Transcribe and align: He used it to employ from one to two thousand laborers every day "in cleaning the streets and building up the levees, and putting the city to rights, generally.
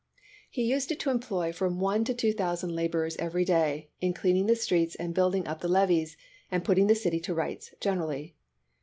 He 0.49 0.63
used 0.63 0.91
it 0.91 0.99
to 1.01 1.11
employ 1.11 1.53
from 1.53 1.79
one 1.79 2.03
to 2.05 2.13
two 2.15 2.33
thousand 2.33 2.73
laborers 2.75 3.15
every 3.17 3.45
day 3.45 3.91
"in 4.01 4.15
cleaning 4.15 4.47
the 4.47 4.55
streets 4.55 4.95
and 4.95 5.13
building 5.13 5.45
up 5.47 5.61
the 5.61 5.67
levees, 5.67 6.17
and 6.49 6.65
putting 6.65 6.87
the 6.87 6.95
city 6.95 7.19
to 7.19 7.35
rights, 7.35 7.75
generally. 7.79 8.35